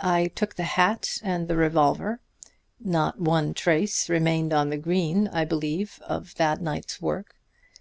[0.00, 2.18] I took the hat and the revolver.
[2.80, 7.36] Not one trace remained on the green, I believe, of that night's work.